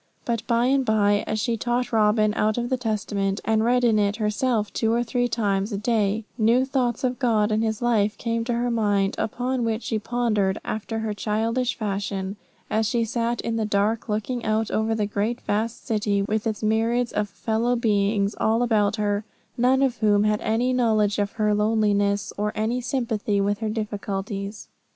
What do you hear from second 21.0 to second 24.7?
of her loneliness, or any sympathy with her difficulties.